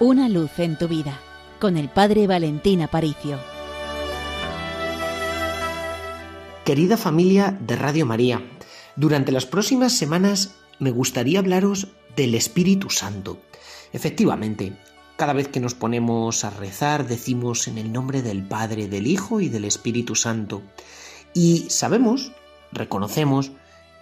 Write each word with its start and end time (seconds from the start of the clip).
Una 0.00 0.28
luz 0.28 0.58
en 0.58 0.76
tu 0.76 0.88
vida 0.88 1.20
con 1.60 1.76
el 1.76 1.88
Padre 1.88 2.26
Valentín 2.26 2.82
Aparicio. 2.82 3.38
Querida 6.64 6.96
familia 6.96 7.56
de 7.60 7.76
Radio 7.76 8.04
María, 8.04 8.42
durante 8.96 9.30
las 9.30 9.46
próximas 9.46 9.92
semanas 9.92 10.56
me 10.80 10.90
gustaría 10.90 11.38
hablaros 11.38 11.86
del 12.16 12.34
Espíritu 12.34 12.90
Santo. 12.90 13.38
Efectivamente, 13.92 14.72
cada 15.16 15.32
vez 15.32 15.46
que 15.46 15.60
nos 15.60 15.74
ponemos 15.74 16.42
a 16.42 16.50
rezar 16.50 17.06
decimos 17.06 17.68
en 17.68 17.78
el 17.78 17.92
nombre 17.92 18.20
del 18.20 18.42
Padre, 18.42 18.88
del 18.88 19.06
Hijo 19.06 19.40
y 19.40 19.48
del 19.48 19.64
Espíritu 19.64 20.16
Santo. 20.16 20.62
Y 21.34 21.66
sabemos, 21.68 22.32
reconocemos, 22.72 23.52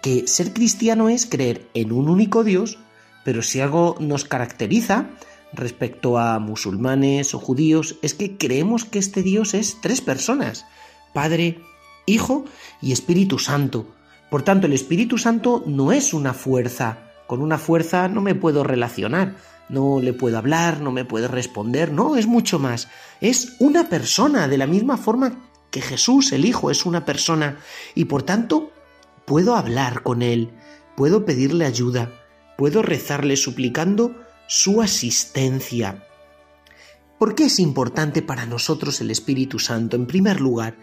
que 0.01 0.27
ser 0.27 0.53
cristiano 0.53 1.07
es 1.07 1.27
creer 1.27 1.69
en 1.75 1.91
un 1.91 2.09
único 2.09 2.43
Dios, 2.43 2.79
pero 3.23 3.43
si 3.43 3.61
algo 3.61 3.95
nos 3.99 4.25
caracteriza 4.25 5.11
respecto 5.53 6.17
a 6.17 6.39
musulmanes 6.39 7.33
o 7.33 7.39
judíos 7.39 7.97
es 8.01 8.13
que 8.13 8.37
creemos 8.37 8.85
que 8.85 8.99
este 8.99 9.21
Dios 9.21 9.53
es 9.53 9.79
tres 9.81 10.01
personas, 10.01 10.65
Padre, 11.13 11.59
Hijo 12.05 12.45
y 12.81 12.91
Espíritu 12.91 13.39
Santo. 13.39 13.87
Por 14.29 14.41
tanto, 14.41 14.67
el 14.67 14.73
Espíritu 14.73 15.17
Santo 15.17 15.63
no 15.65 15.91
es 15.91 16.13
una 16.13 16.33
fuerza. 16.33 17.11
Con 17.27 17.41
una 17.41 17.57
fuerza 17.57 18.09
no 18.09 18.21
me 18.21 18.35
puedo 18.35 18.63
relacionar, 18.63 19.35
no 19.69 20.01
le 20.01 20.13
puedo 20.13 20.37
hablar, 20.37 20.81
no 20.81 20.91
me 20.91 21.05
puede 21.05 21.27
responder, 21.27 21.91
no, 21.91 22.15
es 22.15 22.27
mucho 22.27 22.59
más. 22.59 22.89
Es 23.21 23.55
una 23.59 23.89
persona, 23.89 24.47
de 24.47 24.57
la 24.57 24.67
misma 24.67 24.97
forma 24.97 25.49
que 25.71 25.81
Jesús, 25.81 26.31
el 26.31 26.45
Hijo, 26.45 26.71
es 26.71 26.85
una 26.85 27.05
persona, 27.05 27.59
y 27.95 28.05
por 28.05 28.23
tanto 28.23 28.71
puedo 29.25 29.55
hablar 29.55 30.03
con 30.03 30.21
Él, 30.21 30.51
puedo 30.95 31.25
pedirle 31.25 31.65
ayuda, 31.65 32.11
puedo 32.57 32.81
rezarle 32.81 33.37
suplicando 33.37 34.22
su 34.47 34.81
asistencia. 34.81 36.07
¿Por 37.17 37.35
qué 37.35 37.45
es 37.45 37.59
importante 37.59 38.21
para 38.21 38.45
nosotros 38.45 38.99
el 39.01 39.11
Espíritu 39.11 39.59
Santo? 39.59 39.95
En 39.95 40.07
primer 40.07 40.41
lugar, 40.41 40.75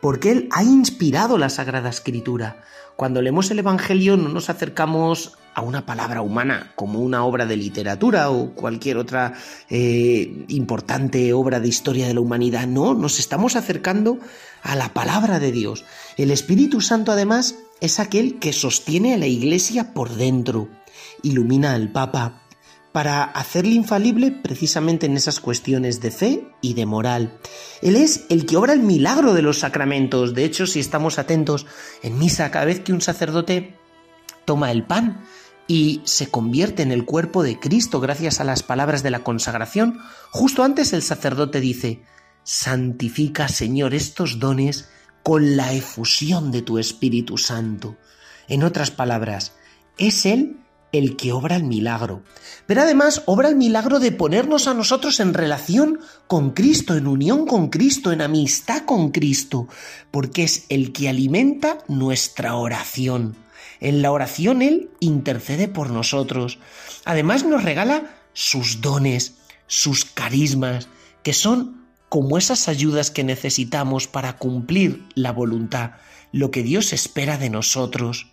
porque 0.00 0.30
Él 0.30 0.48
ha 0.52 0.62
inspirado 0.62 1.38
la 1.38 1.50
Sagrada 1.50 1.90
Escritura. 1.90 2.62
Cuando 2.96 3.22
leemos 3.22 3.50
el 3.50 3.58
Evangelio 3.58 4.16
no 4.16 4.28
nos 4.28 4.50
acercamos 4.50 5.36
a 5.54 5.62
una 5.62 5.86
palabra 5.86 6.22
humana 6.22 6.72
como 6.76 7.00
una 7.00 7.24
obra 7.24 7.46
de 7.46 7.56
literatura 7.56 8.30
o 8.30 8.54
cualquier 8.54 8.98
otra 8.98 9.34
eh, 9.68 10.44
importante 10.48 11.32
obra 11.32 11.60
de 11.60 11.68
historia 11.68 12.06
de 12.06 12.14
la 12.14 12.20
humanidad, 12.20 12.66
no, 12.66 12.94
nos 12.94 13.18
estamos 13.18 13.56
acercando 13.56 14.18
a 14.62 14.76
la 14.76 14.92
palabra 14.92 15.40
de 15.40 15.50
Dios. 15.50 15.84
El 16.16 16.30
Espíritu 16.30 16.80
Santo 16.80 17.12
además 17.12 17.56
es 17.80 17.98
aquel 17.98 18.38
que 18.38 18.52
sostiene 18.52 19.14
a 19.14 19.18
la 19.18 19.26
Iglesia 19.26 19.92
por 19.92 20.10
dentro, 20.10 20.68
ilumina 21.22 21.72
al 21.72 21.90
Papa, 21.90 22.39
para 22.92 23.22
hacerle 23.22 23.72
infalible 23.72 24.32
precisamente 24.32 25.06
en 25.06 25.16
esas 25.16 25.40
cuestiones 25.40 26.00
de 26.00 26.10
fe 26.10 26.48
y 26.60 26.74
de 26.74 26.86
moral. 26.86 27.38
Él 27.82 27.96
es 27.96 28.26
el 28.28 28.46
que 28.46 28.56
obra 28.56 28.72
el 28.72 28.80
milagro 28.80 29.34
de 29.34 29.42
los 29.42 29.60
sacramentos. 29.60 30.34
De 30.34 30.44
hecho, 30.44 30.66
si 30.66 30.80
estamos 30.80 31.18
atentos 31.18 31.66
en 32.02 32.18
misa, 32.18 32.50
cada 32.50 32.64
vez 32.64 32.80
que 32.80 32.92
un 32.92 33.00
sacerdote 33.00 33.76
toma 34.44 34.72
el 34.72 34.84
pan 34.84 35.24
y 35.68 36.02
se 36.04 36.28
convierte 36.28 36.82
en 36.82 36.90
el 36.90 37.04
cuerpo 37.04 37.44
de 37.44 37.60
Cristo 37.60 38.00
gracias 38.00 38.40
a 38.40 38.44
las 38.44 38.64
palabras 38.64 39.04
de 39.04 39.10
la 39.10 39.22
consagración, 39.22 40.00
justo 40.30 40.64
antes 40.64 40.92
el 40.92 41.02
sacerdote 41.02 41.60
dice, 41.60 42.02
santifica, 42.42 43.46
Señor, 43.46 43.94
estos 43.94 44.40
dones 44.40 44.88
con 45.22 45.56
la 45.56 45.72
efusión 45.72 46.50
de 46.50 46.62
tu 46.62 46.78
Espíritu 46.78 47.38
Santo. 47.38 47.96
En 48.48 48.64
otras 48.64 48.90
palabras, 48.90 49.52
es 49.96 50.26
Él 50.26 50.59
el 50.92 51.16
que 51.16 51.32
obra 51.32 51.56
el 51.56 51.64
milagro. 51.64 52.22
Pero 52.66 52.82
además 52.82 53.22
obra 53.26 53.48
el 53.48 53.56
milagro 53.56 54.00
de 54.00 54.12
ponernos 54.12 54.66
a 54.66 54.74
nosotros 54.74 55.20
en 55.20 55.34
relación 55.34 56.00
con 56.26 56.50
Cristo, 56.50 56.96
en 56.96 57.06
unión 57.06 57.46
con 57.46 57.68
Cristo, 57.68 58.12
en 58.12 58.22
amistad 58.22 58.84
con 58.84 59.10
Cristo, 59.10 59.68
porque 60.10 60.44
es 60.44 60.66
el 60.68 60.92
que 60.92 61.08
alimenta 61.08 61.78
nuestra 61.88 62.54
oración. 62.54 63.36
En 63.80 64.02
la 64.02 64.12
oración 64.12 64.62
Él 64.62 64.90
intercede 65.00 65.68
por 65.68 65.90
nosotros. 65.90 66.58
Además 67.04 67.44
nos 67.44 67.64
regala 67.64 68.14
sus 68.32 68.80
dones, 68.80 69.34
sus 69.66 70.04
carismas, 70.04 70.88
que 71.22 71.32
son 71.32 71.80
como 72.08 72.38
esas 72.38 72.68
ayudas 72.68 73.10
que 73.10 73.24
necesitamos 73.24 74.06
para 74.06 74.36
cumplir 74.36 75.06
la 75.14 75.32
voluntad, 75.32 75.92
lo 76.32 76.50
que 76.50 76.62
Dios 76.62 76.92
espera 76.92 77.38
de 77.38 77.50
nosotros. 77.50 78.26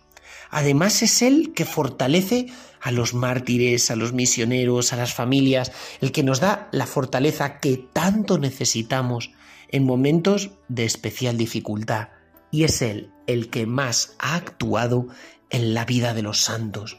Además 0.50 1.02
es 1.02 1.22
Él 1.22 1.52
que 1.54 1.64
fortalece 1.64 2.46
a 2.80 2.90
los 2.90 3.14
mártires, 3.14 3.90
a 3.90 3.96
los 3.96 4.12
misioneros, 4.12 4.92
a 4.92 4.96
las 4.96 5.14
familias, 5.14 5.72
el 6.00 6.12
que 6.12 6.22
nos 6.22 6.40
da 6.40 6.68
la 6.72 6.86
fortaleza 6.86 7.58
que 7.60 7.76
tanto 7.76 8.38
necesitamos 8.38 9.32
en 9.68 9.84
momentos 9.84 10.50
de 10.68 10.84
especial 10.84 11.36
dificultad. 11.36 12.08
Y 12.50 12.64
es 12.64 12.82
Él 12.82 13.10
el 13.26 13.50
que 13.50 13.66
más 13.66 14.14
ha 14.18 14.36
actuado 14.36 15.08
en 15.50 15.74
la 15.74 15.84
vida 15.84 16.14
de 16.14 16.22
los 16.22 16.40
santos. 16.40 16.98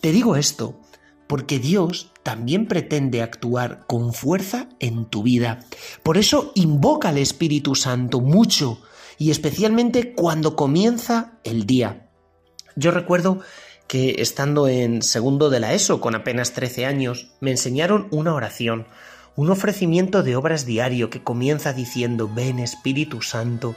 Te 0.00 0.12
digo 0.12 0.36
esto 0.36 0.80
porque 1.26 1.58
Dios 1.58 2.12
también 2.22 2.66
pretende 2.66 3.22
actuar 3.22 3.86
con 3.86 4.12
fuerza 4.12 4.68
en 4.78 5.06
tu 5.06 5.22
vida. 5.22 5.60
Por 6.02 6.18
eso 6.18 6.52
invoca 6.54 7.08
al 7.08 7.18
Espíritu 7.18 7.74
Santo 7.74 8.20
mucho 8.20 8.80
y 9.18 9.30
especialmente 9.30 10.14
cuando 10.14 10.56
comienza 10.56 11.38
el 11.42 11.66
día. 11.66 12.05
Yo 12.78 12.90
recuerdo 12.90 13.40
que 13.88 14.16
estando 14.18 14.68
en 14.68 15.00
segundo 15.00 15.48
de 15.48 15.60
la 15.60 15.72
ESO 15.72 15.98
con 15.98 16.14
apenas 16.14 16.52
13 16.52 16.84
años, 16.84 17.28
me 17.40 17.50
enseñaron 17.50 18.06
una 18.10 18.34
oración, 18.34 18.86
un 19.34 19.50
ofrecimiento 19.50 20.22
de 20.22 20.36
obras 20.36 20.66
diario 20.66 21.08
que 21.08 21.22
comienza 21.22 21.72
diciendo 21.72 22.30
Ven 22.32 22.58
Espíritu 22.58 23.22
Santo, 23.22 23.74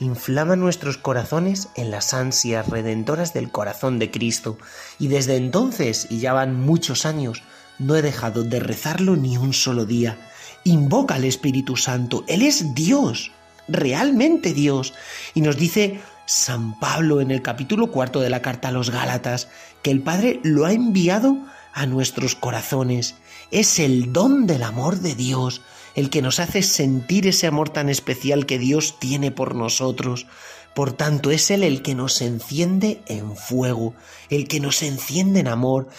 inflama 0.00 0.54
nuestros 0.56 0.98
corazones 0.98 1.68
en 1.76 1.90
las 1.90 2.12
ansias 2.12 2.68
redentoras 2.68 3.32
del 3.32 3.50
corazón 3.50 3.98
de 3.98 4.10
Cristo, 4.10 4.58
y 4.98 5.08
desde 5.08 5.36
entonces, 5.36 6.08
y 6.10 6.18
ya 6.18 6.34
van 6.34 6.60
muchos 6.60 7.06
años, 7.06 7.42
no 7.78 7.96
he 7.96 8.02
dejado 8.02 8.42
de 8.44 8.60
rezarlo 8.60 9.16
ni 9.16 9.38
un 9.38 9.54
solo 9.54 9.86
día. 9.86 10.18
Invoca 10.64 11.14
al 11.14 11.24
Espíritu 11.24 11.76
Santo, 11.76 12.22
Él 12.28 12.42
es 12.42 12.74
Dios, 12.74 13.32
realmente 13.66 14.52
Dios, 14.52 14.92
y 15.34 15.40
nos 15.40 15.56
dice 15.56 16.00
San 16.32 16.80
Pablo 16.80 17.20
en 17.20 17.30
el 17.30 17.42
capítulo 17.42 17.90
cuarto 17.90 18.22
de 18.22 18.30
la 18.30 18.40
carta 18.40 18.68
a 18.68 18.72
los 18.72 18.88
Gálatas, 18.88 19.48
que 19.82 19.90
el 19.90 20.00
Padre 20.00 20.40
lo 20.42 20.64
ha 20.64 20.72
enviado 20.72 21.36
a 21.74 21.84
nuestros 21.84 22.36
corazones. 22.36 23.16
Es 23.50 23.78
el 23.78 24.14
don 24.14 24.46
del 24.46 24.62
amor 24.62 25.00
de 25.00 25.14
Dios, 25.14 25.60
el 25.94 26.08
que 26.08 26.22
nos 26.22 26.40
hace 26.40 26.62
sentir 26.62 27.26
ese 27.26 27.46
amor 27.46 27.68
tan 27.68 27.90
especial 27.90 28.46
que 28.46 28.58
Dios 28.58 28.98
tiene 28.98 29.30
por 29.30 29.54
nosotros. 29.54 30.26
Por 30.74 30.94
tanto, 30.94 31.30
es 31.30 31.50
Él 31.50 31.62
el 31.62 31.82
que 31.82 31.94
nos 31.94 32.22
enciende 32.22 33.02
en 33.08 33.36
fuego, 33.36 33.92
el 34.30 34.48
que 34.48 34.58
nos 34.58 34.82
enciende 34.82 35.40
en 35.40 35.48
amor, 35.48 35.90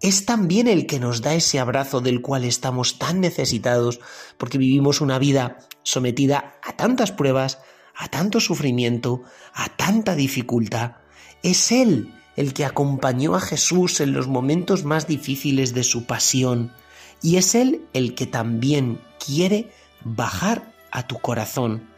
es 0.00 0.24
también 0.24 0.68
el 0.68 0.86
que 0.86 1.00
nos 1.00 1.20
da 1.20 1.34
ese 1.34 1.60
abrazo 1.60 2.00
del 2.00 2.22
cual 2.22 2.44
estamos 2.44 2.98
tan 2.98 3.20
necesitados, 3.20 4.00
porque 4.38 4.56
vivimos 4.56 5.02
una 5.02 5.18
vida 5.18 5.58
sometida 5.82 6.54
a 6.62 6.76
tantas 6.76 7.12
pruebas, 7.12 7.58
a 7.96 8.08
tanto 8.08 8.40
sufrimiento, 8.40 9.22
a 9.54 9.68
tanta 9.68 10.14
dificultad. 10.14 10.96
Es 11.42 11.72
Él 11.72 12.14
el 12.36 12.54
que 12.54 12.64
acompañó 12.64 13.34
a 13.34 13.40
Jesús 13.40 14.00
en 14.00 14.12
los 14.12 14.26
momentos 14.26 14.84
más 14.84 15.06
difíciles 15.06 15.74
de 15.74 15.84
su 15.84 16.04
pasión, 16.04 16.72
y 17.20 17.36
es 17.36 17.54
Él 17.54 17.82
el 17.92 18.14
que 18.14 18.26
también 18.26 19.00
quiere 19.24 19.70
bajar 20.04 20.72
a 20.90 21.06
tu 21.06 21.18
corazón. 21.18 21.88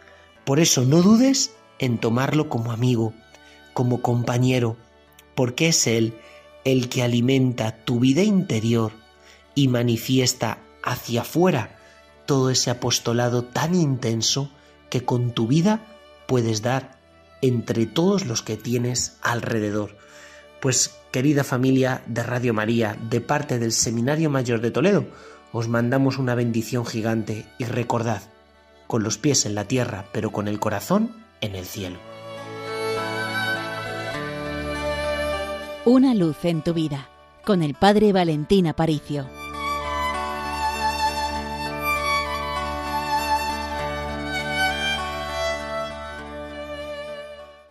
Por 0.45 0.61
eso 0.61 0.85
no 0.85 1.03
dudes 1.03 1.53
en 1.79 1.99
tomarlo 1.99 2.49
como 2.49 2.73
amigo, 2.73 3.15
como 3.73 4.03
compañero, 4.03 4.77
porque 5.35 5.69
es 5.69 5.87
Él 5.87 6.15
el 6.65 6.89
que 6.89 7.03
alimenta 7.03 7.85
tu 7.85 8.01
vida 8.01 8.23
interior 8.23 8.93
y 9.55 9.69
manifiesta 9.69 10.59
hacia 10.83 11.23
afuera 11.23 11.79
todo 12.27 12.51
ese 12.51 12.71
apostolado 12.71 13.45
tan 13.45 13.75
intenso 13.75 14.51
que 14.95 15.05
con 15.05 15.33
tu 15.33 15.49
vida 15.49 15.81
puedes 16.29 16.63
dar 16.63 17.01
entre 17.43 17.85
todos 17.85 18.27
los 18.27 18.43
que 18.43 18.57
tienes 18.57 19.19
alrededor. 19.23 19.97
Pues 20.61 20.95
querida 21.11 21.43
familia 21.43 22.05
de 22.07 22.23
Radio 22.23 22.55
María, 22.55 22.97
de 23.11 23.21
parte 23.21 23.59
del 23.59 23.73
Seminario 23.73 24.31
Mayor 24.31 24.61
de 24.61 24.71
Toledo, 24.71 25.05
os 25.51 25.67
mandamos 25.67 26.17
una 26.19 26.37
bendición 26.37 26.87
gigante 26.87 27.45
y 27.59 27.65
recordad, 27.65 28.23
con 28.87 29.03
los 29.03 29.19
pies 29.19 29.47
en 29.47 29.57
la 29.57 29.65
tierra, 29.65 30.05
pero 30.13 30.31
con 30.31 30.47
el 30.47 30.61
corazón 30.61 31.11
en 31.41 31.57
el 31.57 31.65
cielo. 31.65 31.99
Una 35.87 36.15
luz 36.15 36.45
en 36.45 36.63
tu 36.63 36.73
vida, 36.73 37.09
con 37.45 37.65
el 37.65 37.75
Padre 37.75 38.13
Valentín 38.13 38.69
Aparicio. 38.69 39.27